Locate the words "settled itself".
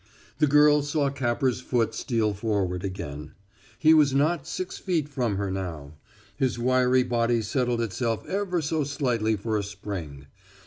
7.43-8.25